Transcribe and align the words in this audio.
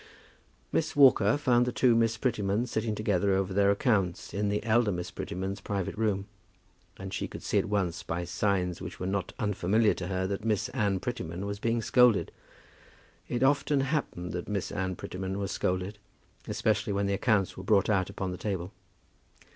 Miss 0.71 0.95
Walker 0.95 1.37
found 1.37 1.67
the 1.67 1.71
two 1.71 1.95
Miss 1.95 2.17
Prettymans 2.17 2.71
sitting 2.71 2.95
together 2.95 3.35
over 3.35 3.53
their 3.53 3.69
accounts 3.69 4.33
in 4.33 4.49
the 4.49 4.63
elder 4.63 4.91
Miss 4.91 5.11
Prettyman's 5.11 5.61
private 5.61 5.93
room. 5.95 6.25
And 6.97 7.13
she 7.13 7.27
could 7.27 7.43
see 7.43 7.59
at 7.59 7.65
once 7.69 8.01
by 8.01 8.25
signs 8.25 8.81
which 8.81 8.99
were 8.99 9.05
not 9.05 9.33
unfamiliar 9.37 9.93
to 9.93 10.07
her 10.07 10.25
that 10.25 10.43
Miss 10.43 10.69
Anne 10.69 10.99
Prettyman 11.01 11.45
was 11.45 11.59
being 11.59 11.83
scolded. 11.83 12.31
It 13.27 13.43
often 13.43 13.81
happened 13.81 14.31
that 14.31 14.49
Miss 14.49 14.71
Anne 14.71 14.95
Prettyman 14.95 15.37
was 15.37 15.51
scolded, 15.51 15.99
especially 16.47 16.93
when 16.93 17.05
the 17.05 17.13
accounts 17.13 17.55
were 17.55 17.63
brought 17.63 17.87
out 17.87 18.09
upon 18.09 18.31
the 18.31 18.37
table. 18.39 18.73